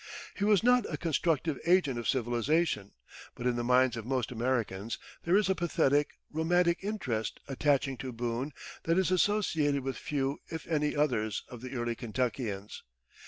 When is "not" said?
0.63-0.91